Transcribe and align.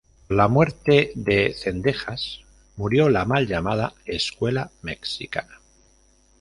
Con 0.27 0.35
la 0.37 0.47
muerte 0.47 1.11
de 1.13 1.53
Zendejas, 1.53 2.39
murió 2.75 3.07
la 3.07 3.23
mal 3.25 3.45
llamada 3.45 3.93
escuela 4.05 4.71
mexicana. 4.81 5.61